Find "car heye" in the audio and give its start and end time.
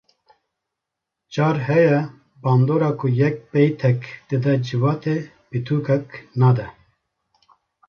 1.33-1.97